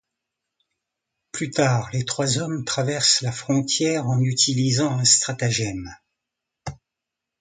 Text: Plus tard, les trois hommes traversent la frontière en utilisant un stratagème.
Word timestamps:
Plus 1.31 1.51
tard, 1.51 1.91
les 1.93 2.03
trois 2.05 2.39
hommes 2.39 2.65
traversent 2.65 3.21
la 3.21 3.31
frontière 3.31 4.07
en 4.09 4.19
utilisant 4.19 4.97
un 4.97 5.05
stratagème. 5.05 5.95